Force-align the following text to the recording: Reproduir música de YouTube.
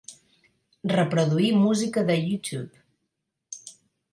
Reproduir 0.93 1.51
música 1.65 2.05
de 2.09 2.17
YouTube. 2.23 2.83